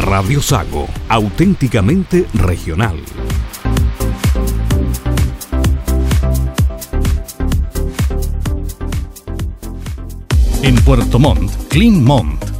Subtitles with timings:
[0.00, 2.98] Radio Sago, auténticamente regional.
[10.62, 12.59] En Puerto Montt, Clean Montt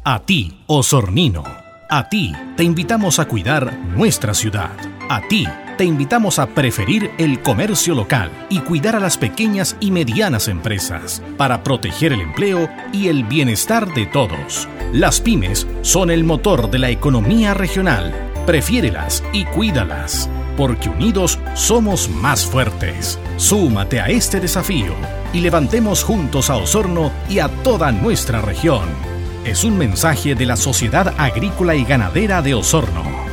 [0.03, 1.43] A ti, Osornino.
[1.89, 4.71] A ti, te invitamos a cuidar nuestra ciudad.
[5.09, 5.45] A ti,
[5.77, 11.21] te invitamos a preferir el comercio local y cuidar a las pequeñas y medianas empresas
[11.37, 14.67] para proteger el empleo y el bienestar de todos.
[14.91, 18.13] Las pymes son el motor de la economía regional.
[18.45, 23.17] Prefiérelas y cuídalas, porque unidos somos más fuertes.
[23.37, 24.93] Súmate a este desafío
[25.33, 28.87] y levantemos juntos a Osorno y a toda nuestra región.
[29.45, 33.32] Es un mensaje de la Sociedad Agrícola y Ganadera de Osorno.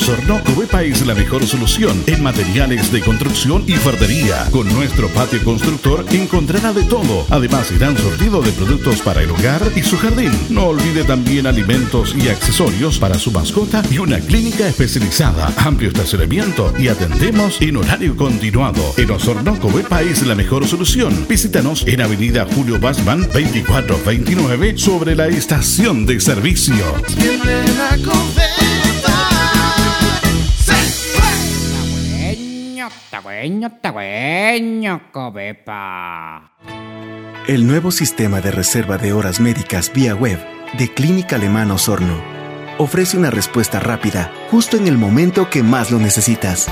[0.00, 4.46] Osorno, Cubepa es la mejor solución en materiales de construcción y fardería.
[4.50, 7.26] Con nuestro patio constructor encontrará de todo.
[7.28, 10.32] Además, irán sortido de productos para el hogar y su jardín.
[10.48, 15.52] No olvide también alimentos y accesorios para su mascota y una clínica especializada.
[15.58, 18.94] Amplio estacionamiento y atendemos en horario continuado.
[18.96, 21.26] En Osorno, Cubepa es la mejor solución.
[21.28, 26.86] Visítanos en Avenida Julio Basman 2429 sobre la estación de servicio.
[37.46, 40.38] El nuevo sistema de reserva de horas médicas vía web
[40.78, 42.22] de Clínica Alemana Osorno
[42.78, 46.68] ofrece una respuesta rápida justo en el momento que más lo necesitas.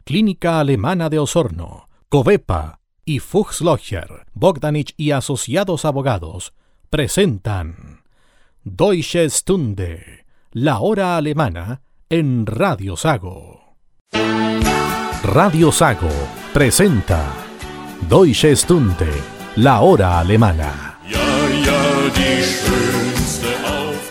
[0.03, 2.78] Clínica Alemana de Osorno, Covepa,
[3.09, 3.63] y Fuchs
[4.33, 6.53] Bogdanich y Asociados Abogados
[6.91, 8.03] presentan
[8.63, 13.77] Deutsche Stunde, la hora alemana en Radio Sago.
[15.23, 16.11] Radio Sago
[16.53, 17.33] presenta
[18.07, 19.11] Deutsche Stunde,
[19.55, 20.99] la hora alemana.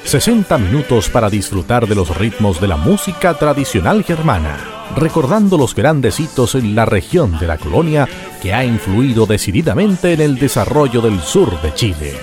[0.02, 6.20] 60 minutos para disfrutar de los ritmos de la música tradicional germana recordando los grandes
[6.20, 8.08] hitos en la región de la colonia
[8.42, 12.14] que ha influido decididamente en el desarrollo del sur de Chile.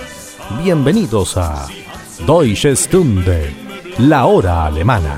[0.64, 1.68] Bienvenidos a
[2.26, 3.54] Deutsche Stunde,
[4.00, 5.18] la hora alemana.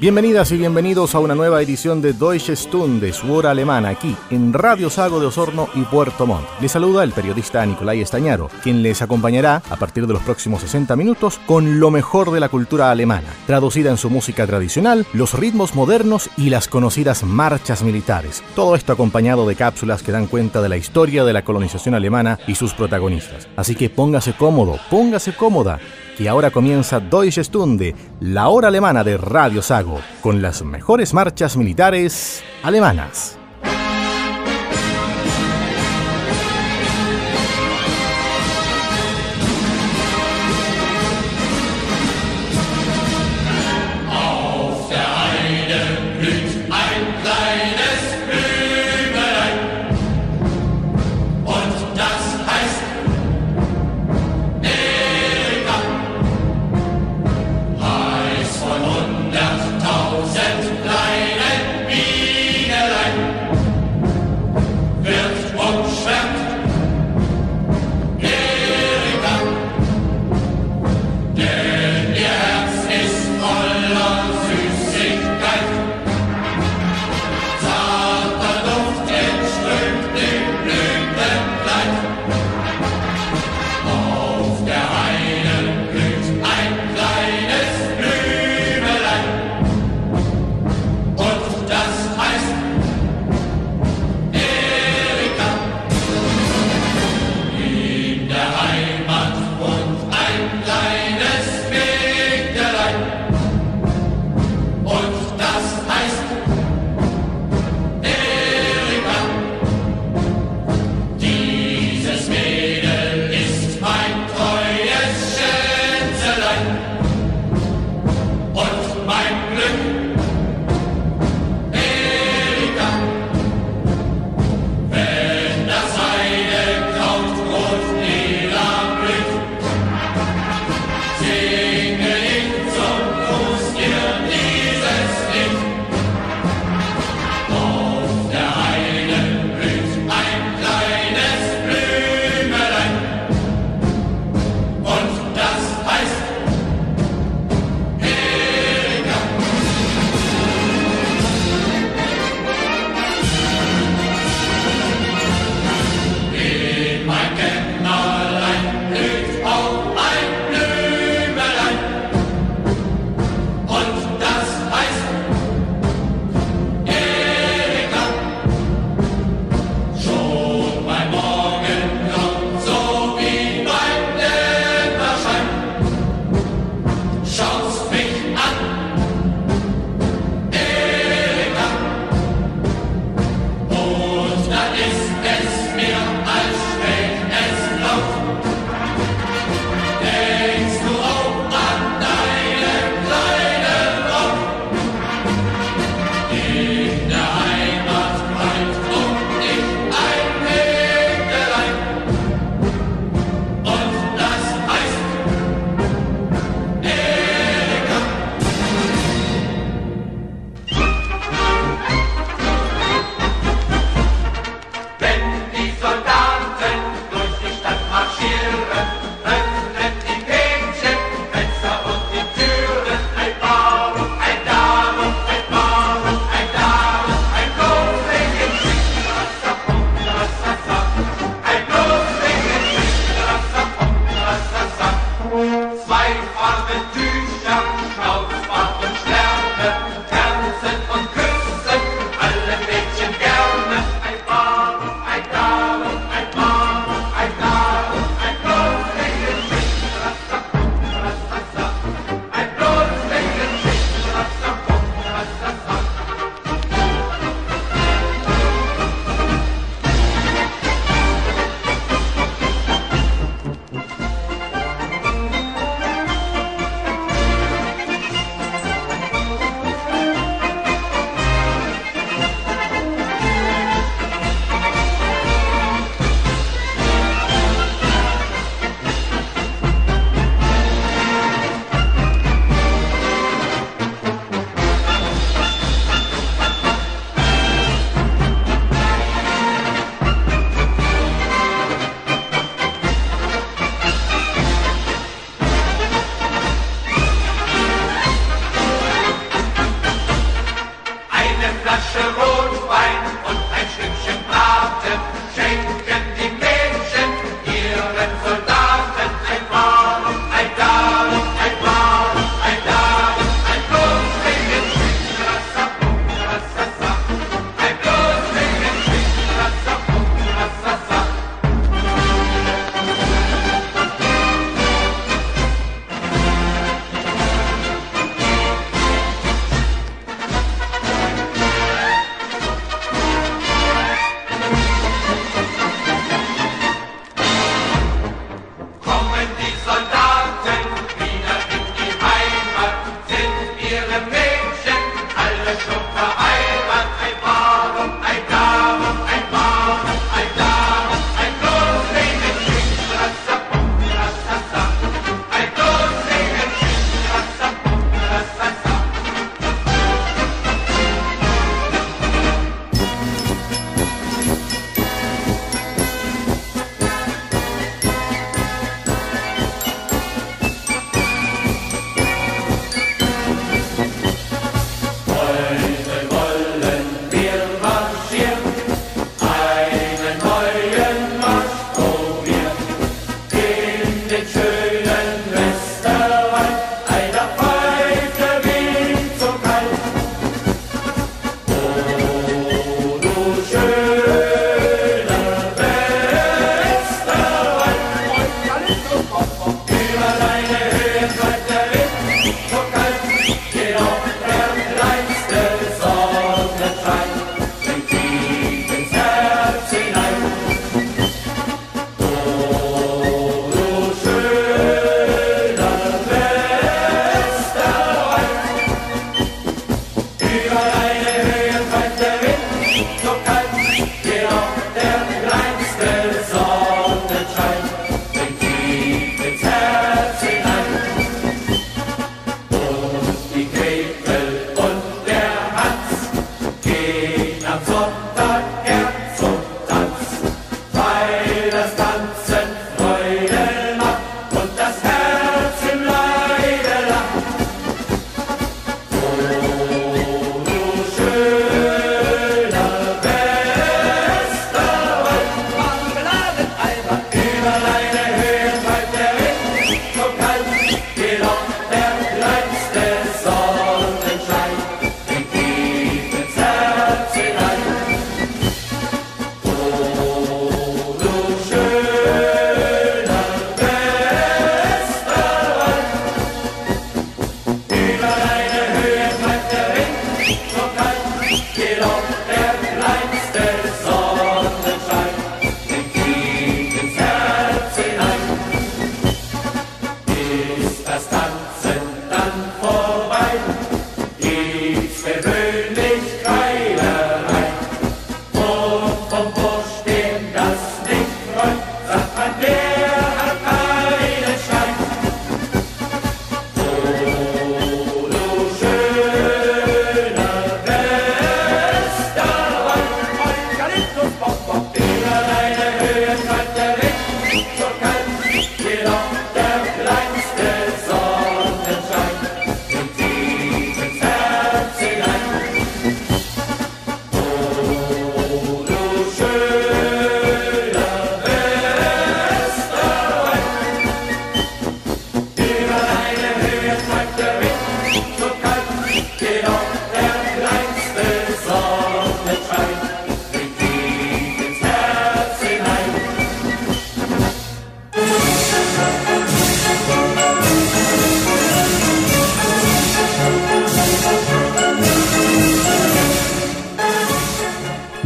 [0.00, 4.54] Bienvenidas y bienvenidos a una nueva edición de Deutsche Stunde, su hora alemana, aquí en
[4.54, 6.48] Radio Sago de Osorno y Puerto Montt.
[6.62, 10.96] Les saluda el periodista Nicolai Estañaro, quien les acompañará a partir de los próximos 60
[10.96, 15.74] minutos con lo mejor de la cultura alemana, traducida en su música tradicional, los ritmos
[15.74, 18.42] modernos y las conocidas marchas militares.
[18.56, 22.38] Todo esto acompañado de cápsulas que dan cuenta de la historia de la colonización alemana
[22.46, 23.48] y sus protagonistas.
[23.54, 25.78] Así que póngase cómodo, póngase cómoda
[26.20, 31.56] y ahora comienza Deutsche Stunde, la hora alemana de Radio Sago, con las mejores marchas
[31.56, 33.39] militares alemanas.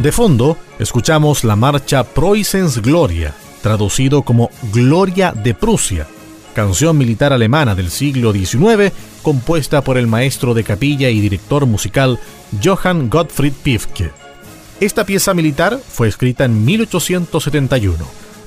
[0.05, 3.33] De fondo, escuchamos la marcha Preußens Gloria,
[3.63, 6.05] traducido como Gloria de Prusia,
[6.53, 8.93] canción militar alemana del siglo XIX,
[9.23, 12.19] compuesta por el maestro de capilla y director musical
[12.63, 14.11] Johann Gottfried Pifke.
[14.79, 17.95] Esta pieza militar fue escrita en 1871,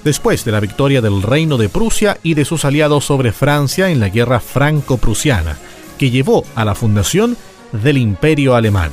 [0.04, 3.98] después de la victoria del Reino de Prusia y de sus aliados sobre Francia en
[3.98, 5.58] la Guerra Franco-Prusiana,
[5.98, 7.36] que llevó a la fundación
[7.72, 8.92] del Imperio Alemán.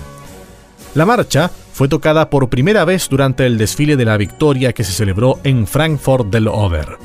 [0.96, 4.94] La marcha fue tocada por primera vez durante el desfile de la victoria que se
[4.94, 6.98] celebró en Frankfurt del Oder.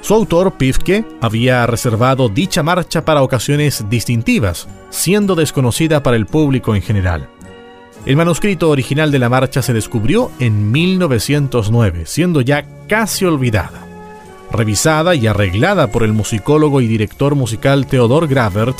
[0.00, 6.74] Su autor, Pifke, había reservado dicha marcha para ocasiones distintivas, siendo desconocida para el público
[6.74, 7.28] en general.
[8.06, 13.86] El manuscrito original de la marcha se descubrió en 1909, siendo ya casi olvidada.
[14.50, 18.78] Revisada y arreglada por el musicólogo y director musical Theodor Gravert,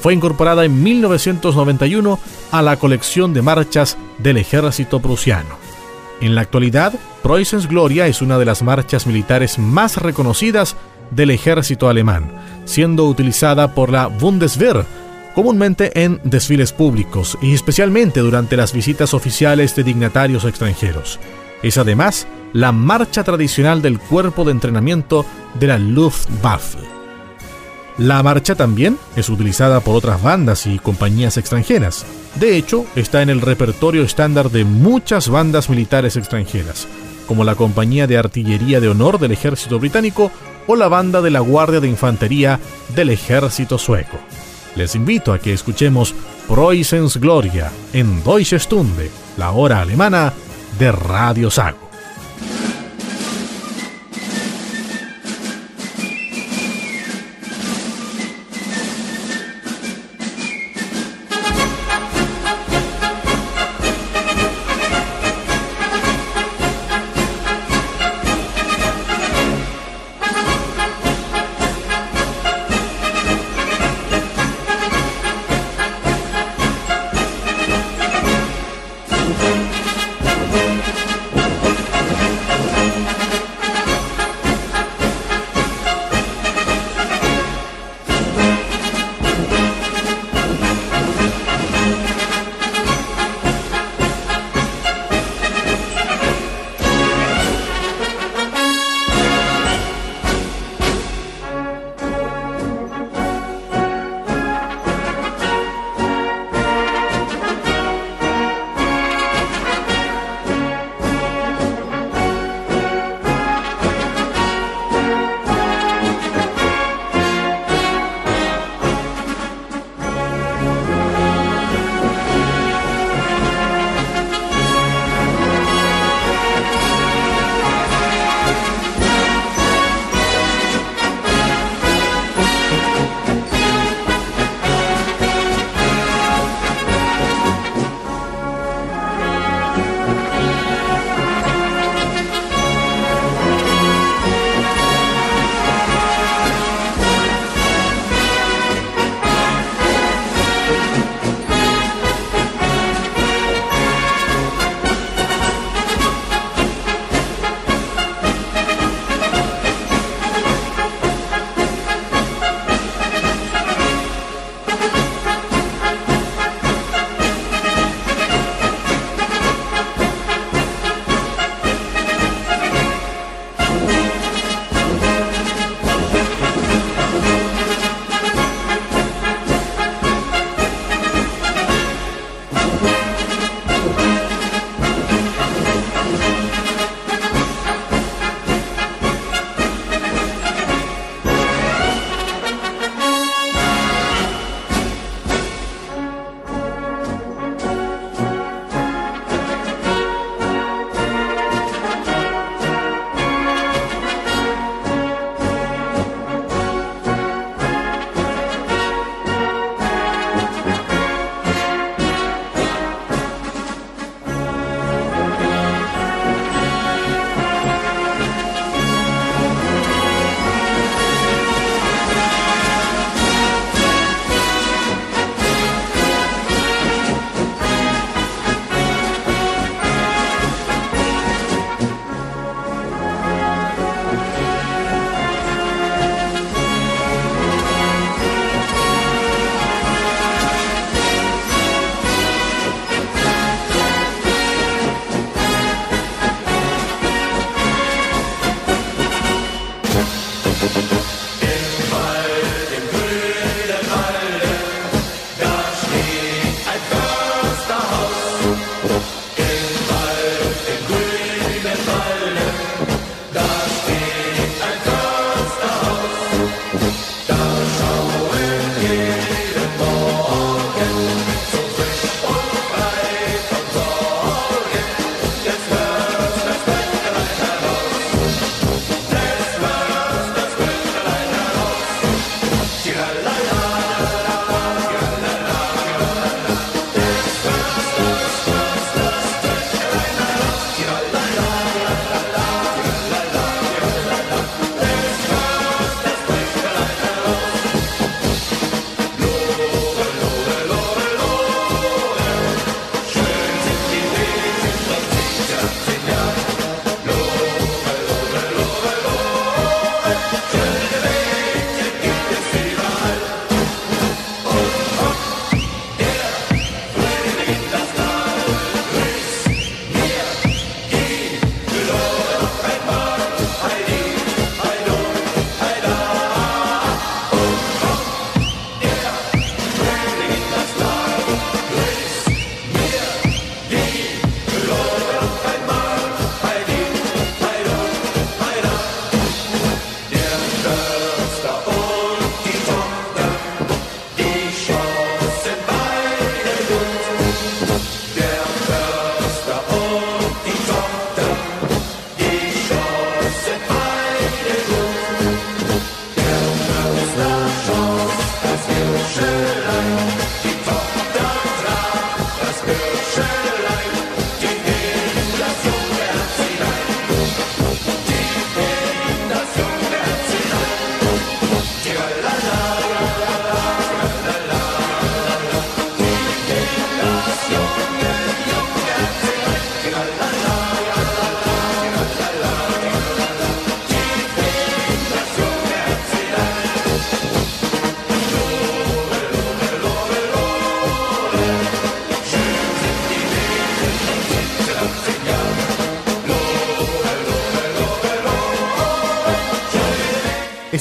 [0.00, 2.18] fue incorporada en 1991
[2.50, 5.56] a la colección de marchas del ejército prusiano.
[6.20, 10.76] En la actualidad, Preußens Gloria es una de las marchas militares más reconocidas
[11.10, 12.32] del ejército alemán,
[12.64, 14.84] siendo utilizada por la Bundeswehr
[15.34, 21.20] comúnmente en desfiles públicos y especialmente durante las visitas oficiales de dignatarios extranjeros.
[21.62, 25.24] Es además la marcha tradicional del cuerpo de entrenamiento
[25.58, 26.97] de la Luftwaffe.
[27.98, 32.06] La marcha también es utilizada por otras bandas y compañías extranjeras.
[32.36, 36.86] De hecho, está en el repertorio estándar de muchas bandas militares extranjeras,
[37.26, 40.30] como la Compañía de Artillería de Honor del Ejército Británico
[40.68, 42.60] o la Banda de la Guardia de Infantería
[42.94, 44.18] del Ejército Sueco.
[44.76, 46.14] Les invito a que escuchemos
[46.46, 50.32] Preußens Gloria en Deutsche Stunde, la hora alemana
[50.78, 51.87] de Radio Sago.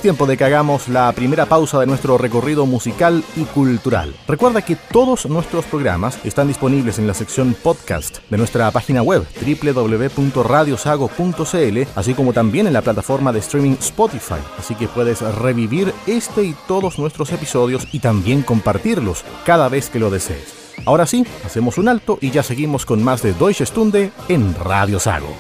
[0.08, 4.15] Tiempo de que hagamos la primera pausa de nuestro recorrido musical y cultural.
[4.26, 9.28] Recuerda que todos nuestros programas están disponibles en la sección podcast de nuestra página web
[9.41, 14.39] www.radiosago.cl, así como también en la plataforma de streaming Spotify.
[14.58, 20.00] Así que puedes revivir este y todos nuestros episodios y también compartirlos cada vez que
[20.00, 20.78] lo desees.
[20.86, 25.02] Ahora sí, hacemos un alto y ya seguimos con más de Deutsche Stunde en Radio
[25.02, 25.36] Sago.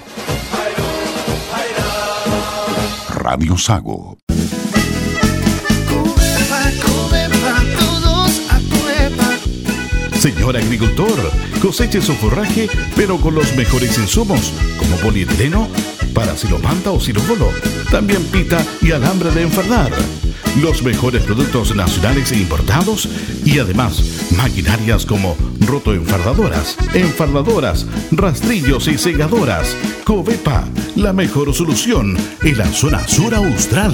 [3.15, 4.17] Radio Sago.
[10.27, 15.69] Señor agricultor, coseche su forraje, pero con los mejores insumos, como polietileno,
[16.13, 17.49] para silopanta o silobolo,
[17.89, 19.89] también pita y alambre de enfardar.
[20.61, 23.07] Los mejores productos nacionales e importados
[23.45, 29.77] y además maquinarias como rotoenfardadoras, enfardadoras, rastrillos y segadoras.
[30.03, 33.93] Covepa, la mejor solución en la zona sur austral.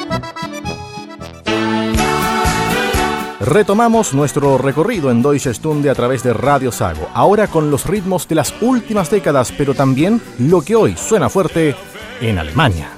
[3.41, 8.27] Retomamos nuestro recorrido en Deutsche Stunde a través de Radio Sago, ahora con los ritmos
[8.27, 11.75] de las últimas décadas, pero también lo que hoy suena fuerte
[12.21, 12.91] en Alemania.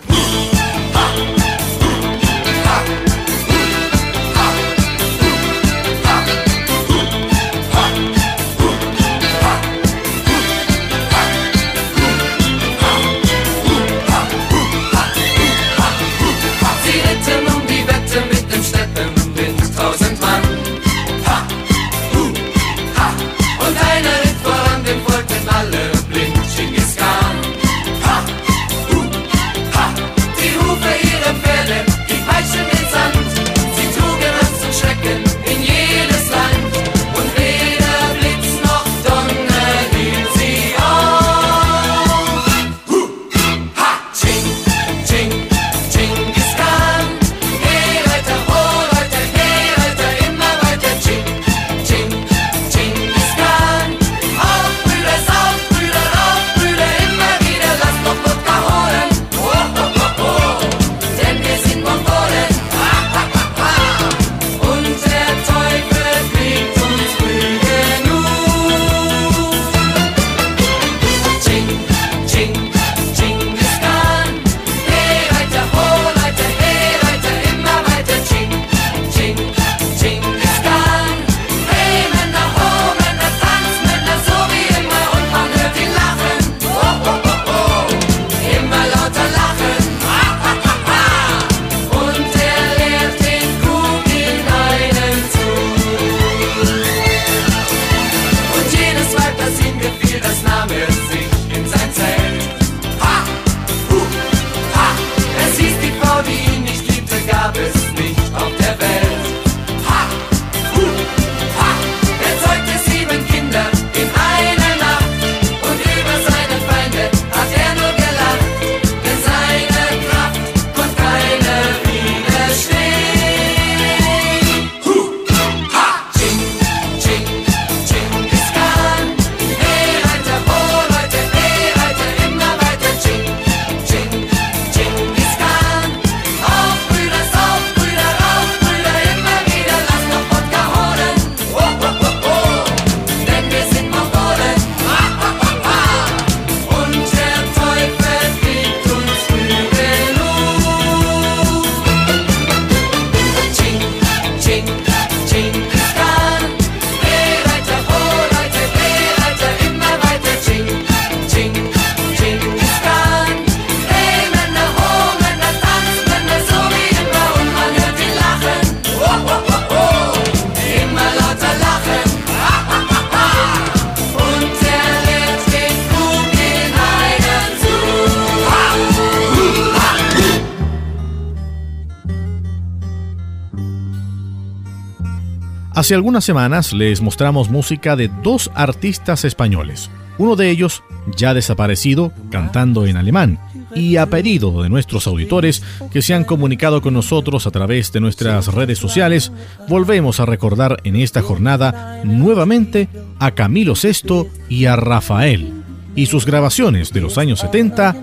[185.83, 190.81] Hace algunas semanas les mostramos música de dos artistas españoles, uno de ellos
[191.17, 193.37] ya desaparecido cantando en alemán,
[193.75, 197.99] y a pedido de nuestros auditores que se han comunicado con nosotros a través de
[197.99, 199.33] nuestras redes sociales,
[199.67, 202.87] volvemos a recordar en esta jornada nuevamente
[203.19, 205.51] a Camilo VI y a Rafael
[205.97, 207.93] y sus grabaciones de los años 70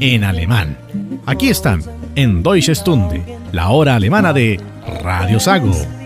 [0.00, 0.76] en alemán.
[1.24, 1.82] Aquí están,
[2.14, 4.60] en Deutsche Stunde, la hora alemana de
[5.02, 6.01] Radio Sago.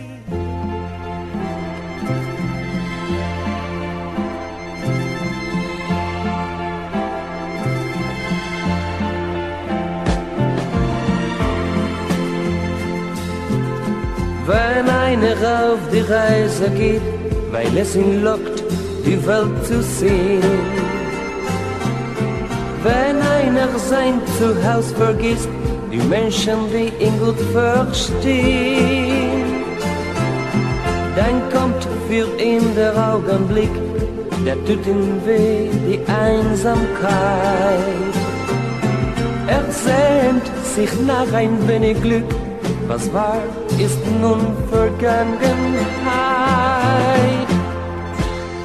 [15.39, 17.03] Einer auf die Reise geht,
[17.51, 18.63] weil es ihn lockt,
[19.05, 20.43] die Welt zu sehen.
[22.83, 25.49] Wenn einer sein Zuhause vergisst,
[25.93, 28.85] die Menschen, die ihn gut verstehen,
[31.17, 33.75] dann kommt für ihn der Augenblick,
[34.47, 37.11] der tut ihm weh, die Einsamkeit.
[39.49, 42.25] Er sehnt sich nach ein wenig Glück,
[42.89, 43.43] was war,
[43.79, 45.77] ist nun Vergangenheit.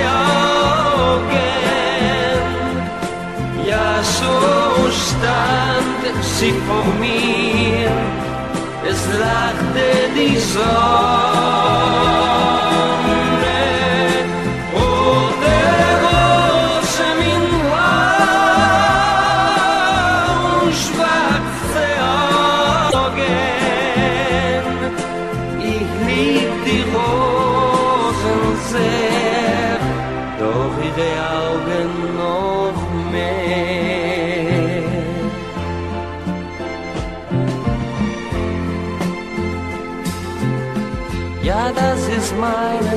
[1.08, 1.40] Augen.
[3.66, 4.34] Ja, so
[4.90, 7.92] stand sie vor mir,
[8.90, 9.86] es lachte
[10.16, 12.31] die Sonne.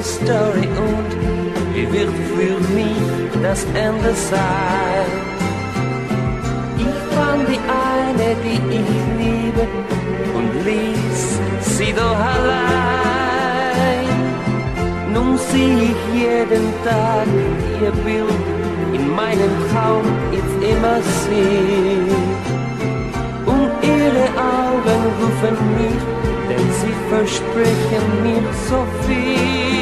[0.06, 1.10] Story und
[1.74, 5.10] wie wird für mich das Ende sein?
[6.78, 9.64] Ich fand die eine, die ich liebe
[10.38, 11.22] und ließ
[11.78, 14.06] sie doch allein.
[15.12, 17.28] Nun sehe ich jeden Tag
[17.82, 18.42] ihr Bild
[18.94, 22.12] in meinem Traum jetzt immer sie.
[23.54, 24.26] Und ihre
[24.60, 26.04] Augen rufen mich
[26.50, 29.75] denn sie versprechen mir so viel.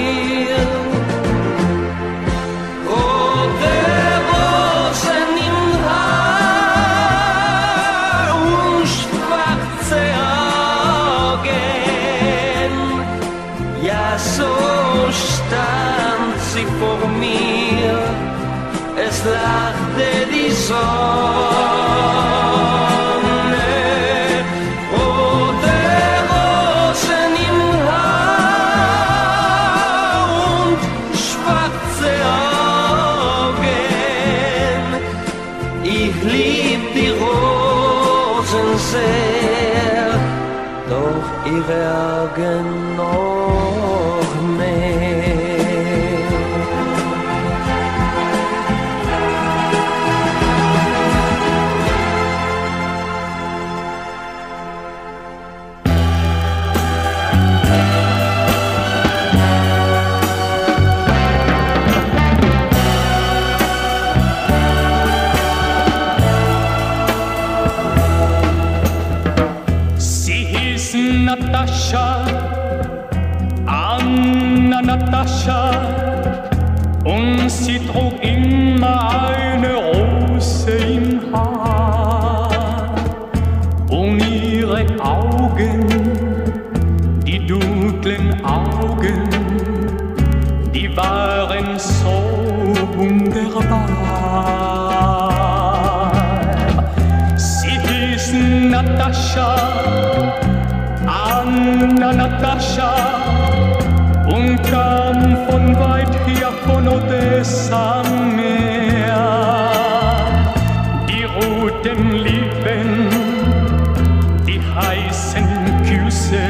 [114.94, 115.48] Heißen
[115.84, 116.48] Küsse,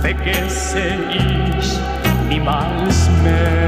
[0.00, 1.78] vergesse ich
[2.28, 3.65] niemals mehr.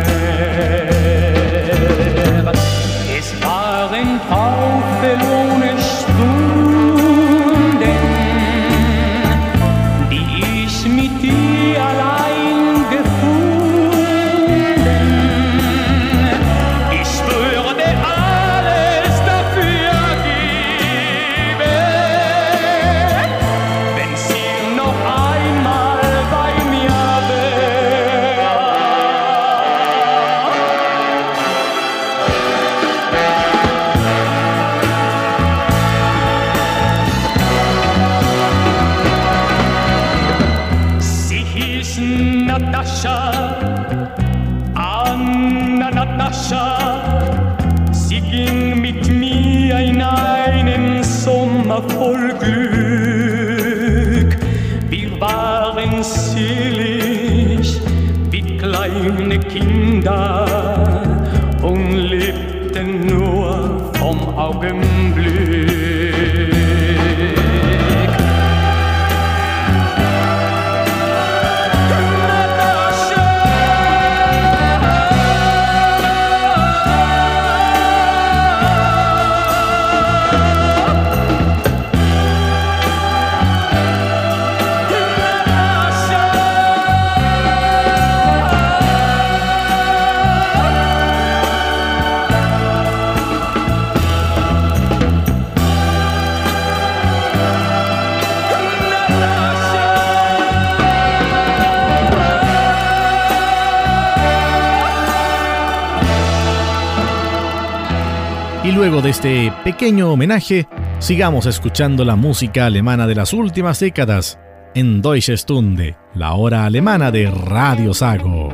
[108.73, 110.67] Luego de este pequeño homenaje,
[110.99, 114.39] sigamos escuchando la música alemana de las últimas décadas
[114.75, 118.49] en Deutsche Stunde, la hora alemana de Radio Sago.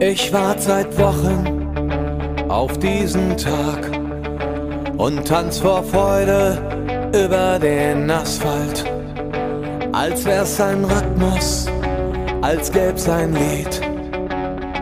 [0.00, 3.90] Ich warte seit Wochen auf diesen Tag
[4.96, 6.58] und tanz vor Freude
[7.12, 8.84] über den Asphalt,
[9.92, 11.68] als wär's ein Rhythmus
[12.42, 13.80] als gäb's ein Lied,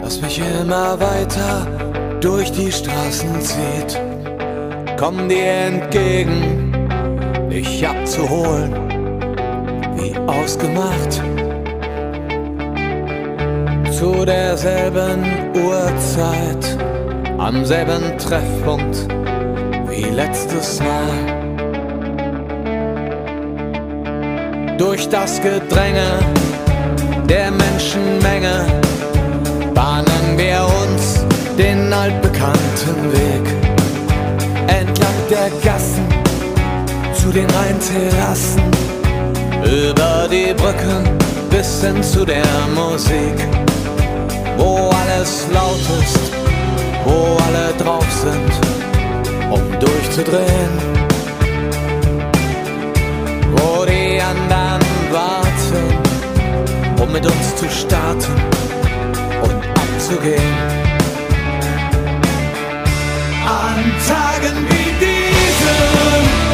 [0.03, 1.67] das mich immer weiter
[2.21, 4.01] durch die Straßen zieht.
[4.99, 6.73] Komm dir entgegen,
[7.51, 8.75] dich abzuholen,
[9.97, 11.23] wie ausgemacht.
[13.93, 16.79] Zu derselben Uhrzeit,
[17.39, 19.09] am selben Treffpunkt
[19.89, 21.37] wie letztes Mal.
[24.77, 26.19] Durch das Gedränge
[27.29, 28.67] der Menschenmenge
[29.75, 31.25] bahnen wir uns
[31.59, 33.45] den altbekannten Weg.
[34.69, 36.07] Entlang der Gassen
[37.15, 38.63] zu den Rheinterrassen,
[39.65, 41.03] über die Brücken
[41.51, 43.37] bis hin zu der Musik,
[44.57, 46.33] wo alles laut ist,
[47.05, 48.53] wo alle drauf sind,
[49.51, 50.73] um durchzudrehen,
[53.57, 53.96] wo die
[57.17, 58.35] mit uns zu starten
[59.43, 60.55] und abzugehen.
[63.47, 66.46] An Tagen wie diesen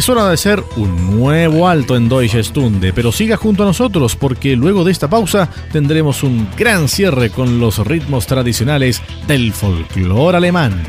[0.00, 4.16] Es hora de hacer un nuevo alto en Deutsche Stunde, pero siga junto a nosotros
[4.16, 10.38] porque luego de esta pausa tendremos un gran cierre con los ritmos tradicionales del folclore
[10.38, 10.82] alemán.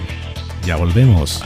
[0.65, 1.43] Ya volvemos.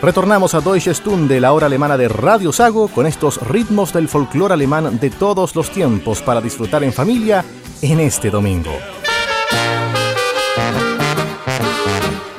[0.00, 4.54] Retornamos a Deutsche Stunde, la hora alemana de Radio Sago, con estos ritmos del folclore
[4.54, 7.44] alemán de todos los tiempos para disfrutar en familia
[7.90, 8.72] en este domingo.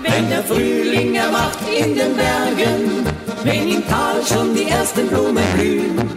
[0.02, 3.06] Wenn der Frühling erwacht in den Bergen,
[3.44, 6.10] wenn im Tal schon die ersten Blumen blühen,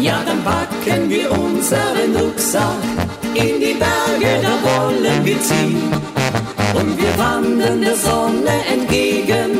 [0.00, 2.82] ja, dann packen wir unseren Rucksack
[3.34, 5.92] in die Berge, da wollen wir ziehen.
[6.74, 9.50] Und wir wandern der Sonne entgegen,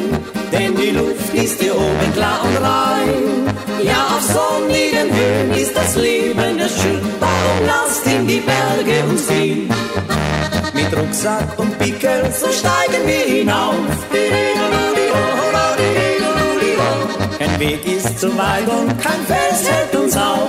[0.53, 3.50] denn die Luft ist hier oben klar und rein.
[3.83, 9.73] Ja, auf sonnigen Höhen ist das Leben schön, darum lasst in die Berge uns ziehen.
[10.75, 13.75] Mit Rucksack und Pickel, so steigen wir hinauf.
[17.39, 20.49] Ein Weg ist zu weit und kein Fels hält uns auf.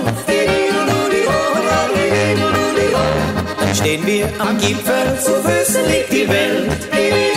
[3.58, 7.31] Dann stehen wir am Gipfel, zu Füßen liegt die Welt.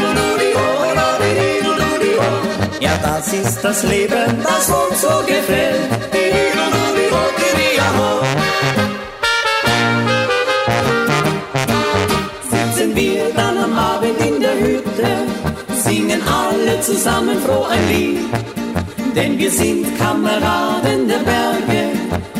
[2.79, 5.89] Ja, das ist das Leben, das uns so gefällt.
[12.49, 15.07] Sitzen wir dann am Abend in der Hütte,
[15.83, 18.19] singen alle zusammen froh ein Lied.
[19.15, 21.91] Denn wir sind Kameraden der Berge,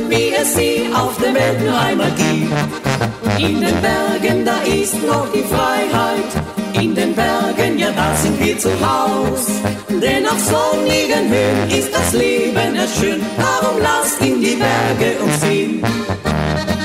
[0.10, 3.40] wie es sie auf der Welt nur einmal gibt.
[3.40, 6.65] In den Bergen, da ist noch die Freiheit.
[6.82, 9.46] In den Bergen, ja, da sind wir zu Haus.
[9.88, 13.02] Denn auf sonnigen Höhen ist das Leben erst.
[13.02, 15.82] Darum lasst in die Berge uns ziehen.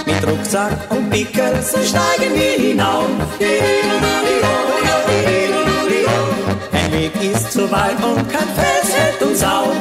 [0.07, 3.07] Mit Rucksack und Pickel, so steigen wir hinauf.
[6.72, 9.74] Ein Weg ist zu weit und kein Fels hält uns auf.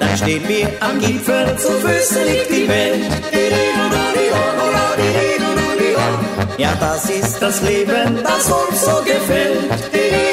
[0.00, 3.28] Dann stehen wir am Gipfel, zu Füßen liegt die Welt.
[6.56, 10.27] Ja, das ist das Leben, das uns so gefällt.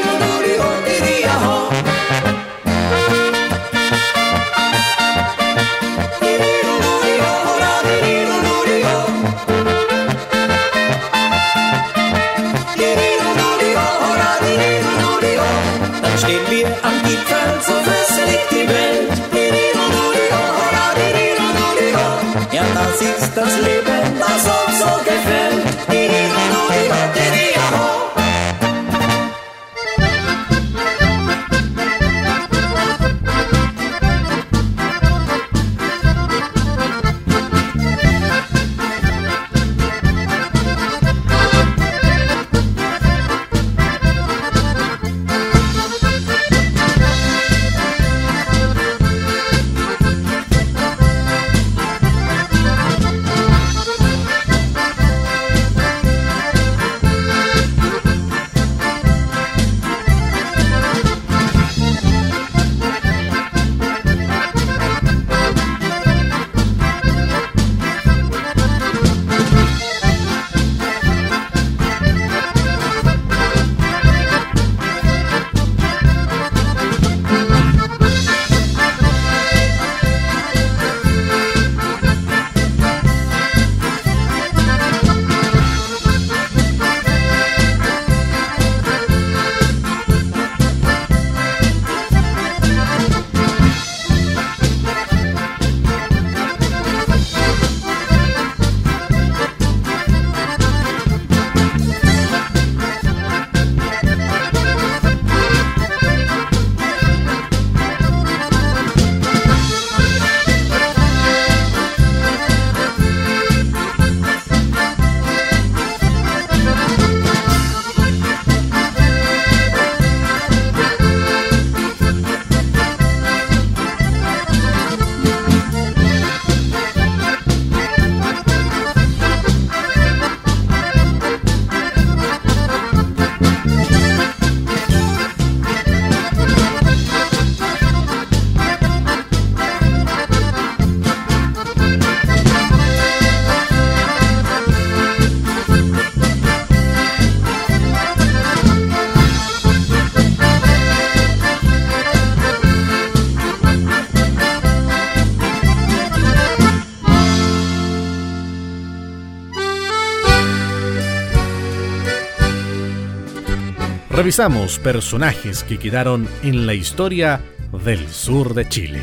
[164.26, 167.42] Revisamos personajes que quedaron en la historia
[167.86, 169.00] del sur de Chile.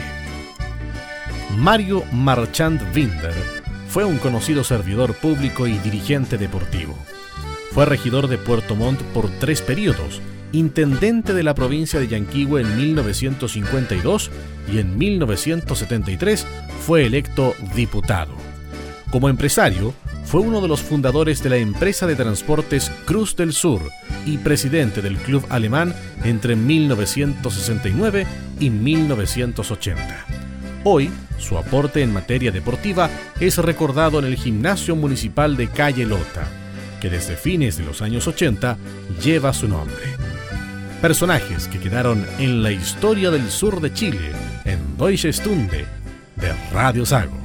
[1.57, 3.33] Mario Marchand Winder
[3.87, 6.99] fue un conocido servidor público y dirigente deportivo.
[7.71, 10.21] Fue regidor de Puerto Montt por tres periodos,
[10.51, 14.29] intendente de la provincia de Yanquihue en 1952
[14.73, 16.49] y en 1973
[16.85, 18.33] fue electo diputado.
[19.13, 19.95] Como empresario,
[20.25, 23.83] fue uno de los fundadores de la empresa de transportes Cruz del Sur
[24.27, 25.95] y presidente del club alemán
[26.25, 28.27] entre 1969
[28.61, 30.27] y 1980.
[30.85, 33.11] Hoy, su aporte en materia deportiva
[33.41, 36.49] es recordado en el Gimnasio Municipal de Calle Lota,
[37.01, 38.77] que desde fines de los años 80
[39.23, 39.97] lleva su nombre.
[41.01, 44.31] Personajes que quedaron en la historia del sur de Chile
[44.65, 45.85] en Deutsche Stunde
[46.37, 47.42] de Radio Sago.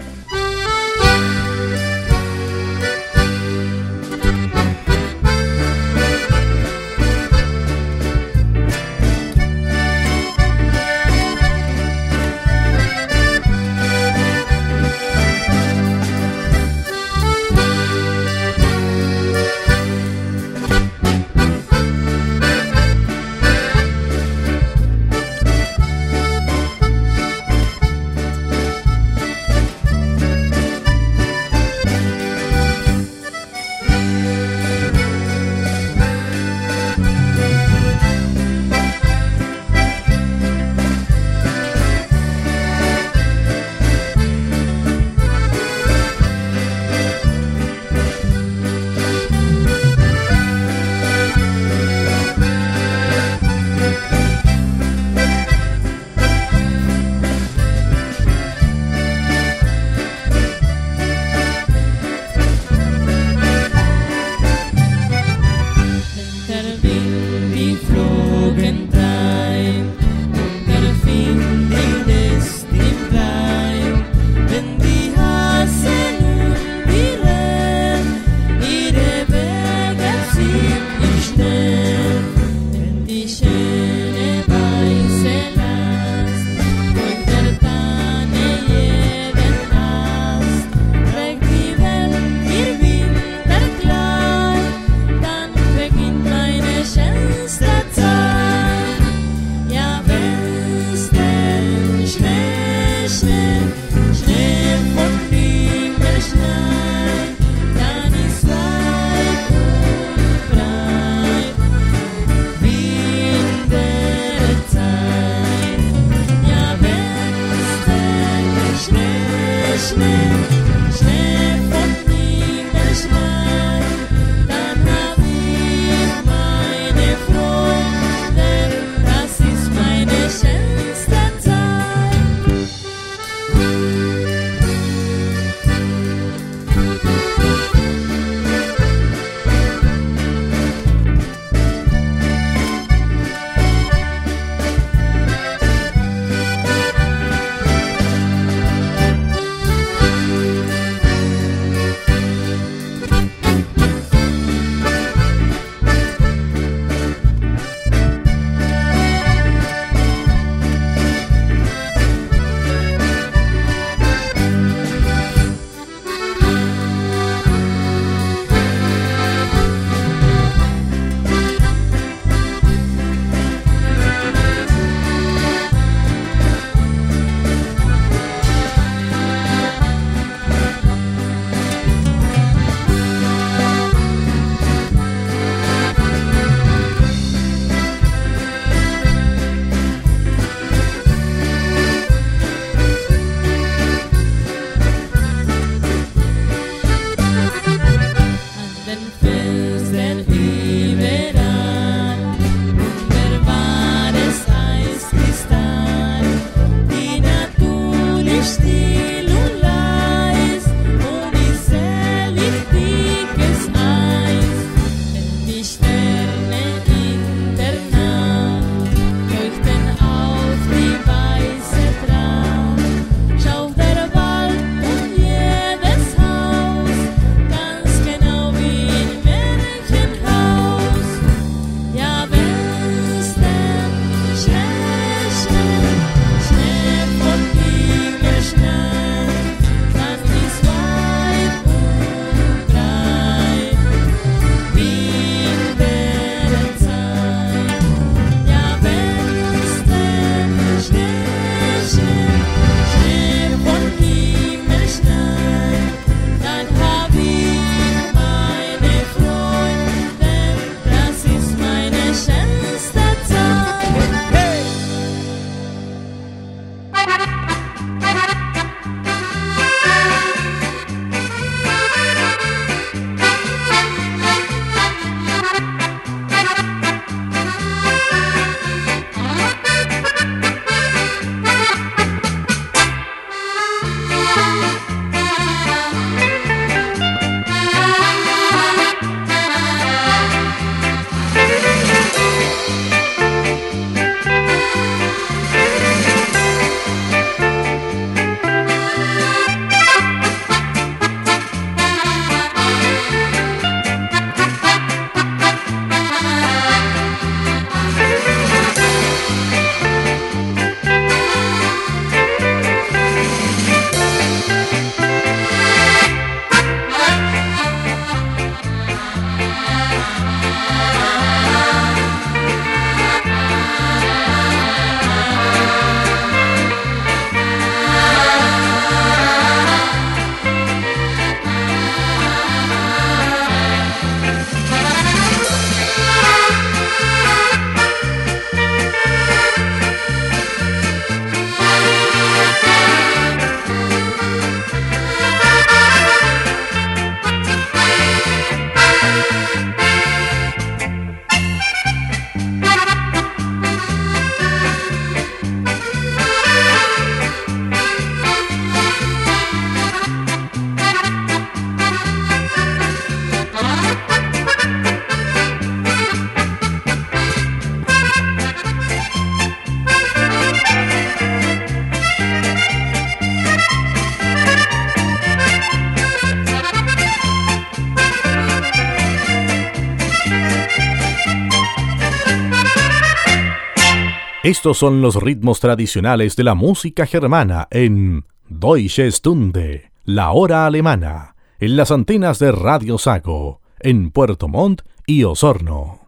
[384.57, 391.35] Estos son los ritmos tradicionales de la música germana en Deutsche Stunde, la hora alemana,
[391.59, 395.99] en las antenas de Radio Sago, en Puerto Montt y Osorno.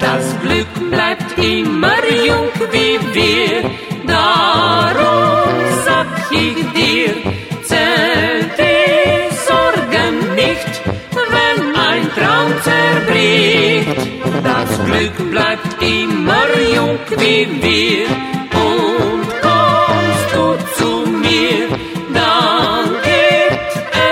[0.00, 3.47] Das Glück bleibt immer jung wie wir.
[13.18, 13.96] Zerbricht.
[14.44, 18.06] Das Glück bleibt immer jung wie wir
[18.54, 20.44] und kommst du
[20.76, 21.68] zu mir,
[22.14, 23.58] dann geht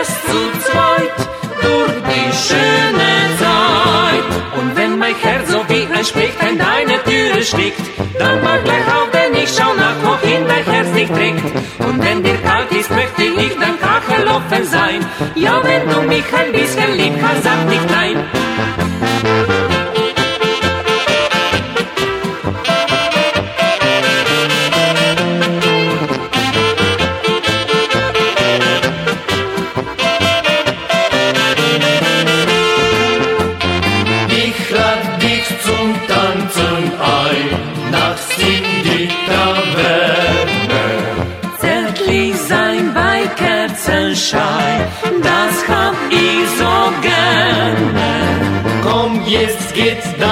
[0.00, 1.16] es zu zweit
[1.62, 4.26] durch die schöne Zeit.
[4.58, 7.80] Und wenn mein Herz so wie ein Specht an deine Türe schlägt,
[8.18, 11.44] dann mach gleich auf, denn ich schau nach, wohin dein Herz dich trägt.
[11.78, 15.00] Und wenn dir kalt ist, möchte ich dein Kachel offen sein.
[15.34, 18.24] Ja, wenn du mich ein bisschen lieb hast, sag nicht nein.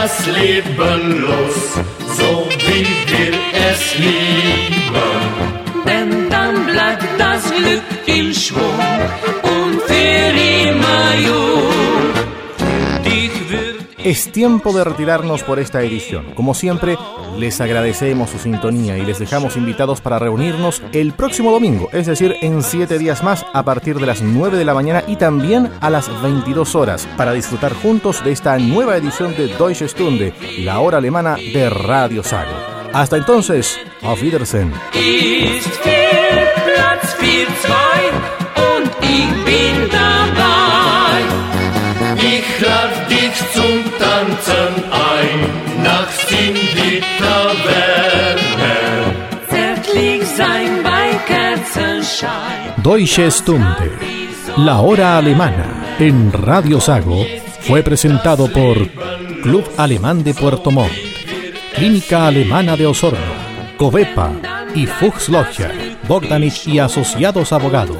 [0.04, 1.03] Das Leben
[14.14, 16.34] Es tiempo de retirarnos por esta edición.
[16.36, 16.96] Como siempre,
[17.36, 22.36] les agradecemos su sintonía y les dejamos invitados para reunirnos el próximo domingo, es decir,
[22.40, 25.90] en siete días más a partir de las 9 de la mañana y también a
[25.90, 30.98] las 22 horas para disfrutar juntos de esta nueva edición de Deutsche Stunde, la hora
[30.98, 32.52] alemana de Radio Sago.
[32.92, 34.72] Hasta entonces, auf Wiedersehen.
[52.76, 53.90] Deutsche Stunde,
[54.58, 57.24] la hora alemana, en Radio Sago,
[57.60, 58.88] fue presentado por
[59.42, 60.92] Club Alemán de Puerto Montt,
[61.74, 63.18] Clínica Alemana de Osorno,
[63.76, 64.32] Covepa
[64.74, 67.98] y Fuchs Logger, Bogdanich y Asociados Abogados.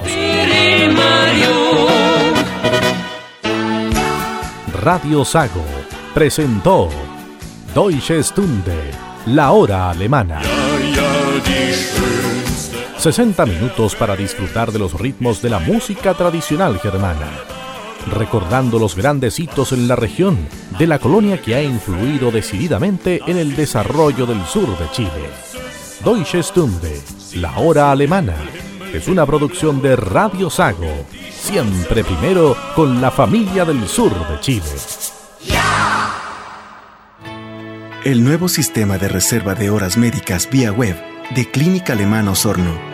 [4.83, 5.65] Radio Sago
[6.13, 6.91] presentó
[7.75, 8.91] Deutsche Stunde,
[9.27, 10.43] la hora alemana.
[13.05, 17.29] 60 minutos para disfrutar de los ritmos de la música tradicional germana,
[18.11, 20.39] recordando los grandes hitos en la región
[20.79, 25.29] de la colonia que ha influido decididamente en el desarrollo del sur de Chile.
[26.03, 26.99] Deutsche Stunde,
[27.35, 28.37] la hora alemana,
[28.95, 34.65] es una producción de Radio Sago, siempre primero con la familia del sur de Chile.
[38.03, 40.97] El nuevo sistema de reserva de horas médicas vía web
[41.35, 42.94] de Clínica Alemana Osorno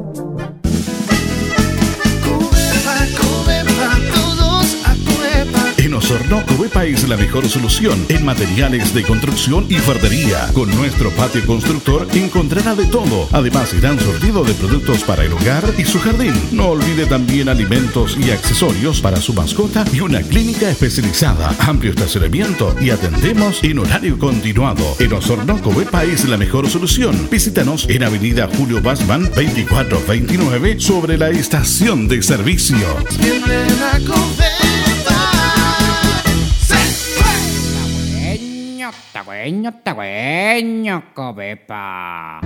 [6.31, 10.47] Osorno, Covepa es la mejor solución en materiales de construcción y fardería.
[10.53, 13.27] Con nuestro patio constructor encontrará de todo.
[13.31, 16.33] Además, irán sortido de productos para el hogar y su jardín.
[16.51, 21.53] No olvide también alimentos y accesorios para su mascota y una clínica especializada.
[21.59, 24.95] Amplio estacionamiento y atendemos en horario continuado.
[24.99, 27.27] En Osorno, Covepa es la mejor solución.
[27.29, 32.87] Visítanos en Avenida Julio Basman 2429 sobre la estación de servicio.
[39.11, 42.41] Tagüeño, tagüeño, cobepa.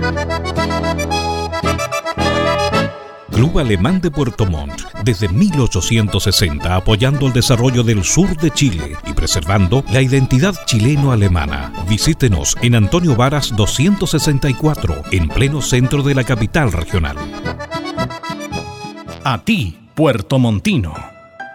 [3.30, 9.12] Club Alemán de Puerto Montt, desde 1860 apoyando el desarrollo del sur de Chile y
[9.12, 11.72] preservando la identidad chileno-alemana.
[11.86, 17.16] Visítenos en Antonio Varas 264, en pleno centro de la capital regional.
[19.22, 20.94] A ti, Puerto Montino.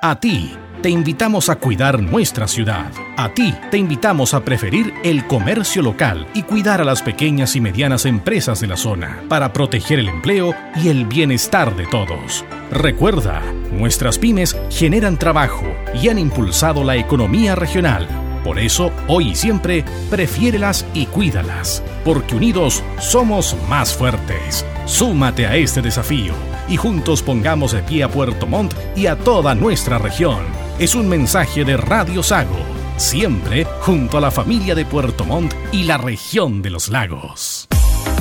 [0.03, 2.91] A ti te invitamos a cuidar nuestra ciudad.
[3.15, 7.61] A ti te invitamos a preferir el comercio local y cuidar a las pequeñas y
[7.61, 12.43] medianas empresas de la zona para proteger el empleo y el bienestar de todos.
[12.71, 15.65] Recuerda, nuestras pymes generan trabajo
[16.01, 18.07] y han impulsado la economía regional.
[18.43, 24.65] Por eso, hoy y siempre, prefiérelas y cuídalas, porque unidos somos más fuertes.
[24.87, 26.33] Súmate a este desafío
[26.67, 31.07] y juntos pongamos de pie a Puerto Montt y a toda nuestra región es un
[31.07, 32.57] mensaje de Radio Sago,
[32.97, 37.67] siempre junto a la familia de Puerto Montt y la región de los lagos.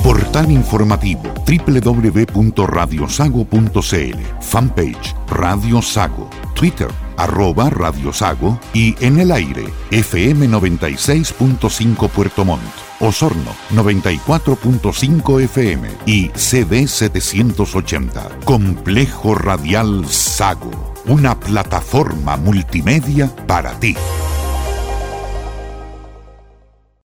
[0.03, 10.47] Portal informativo www.radiosago.cl Fanpage Radio Sago Twitter arroba Radio Sago y en el aire FM
[10.47, 12.61] 96.5 Puerto Montt
[12.99, 23.95] Osorno 94.5 FM y CD 780 Complejo Radial Sago una plataforma multimedia para ti.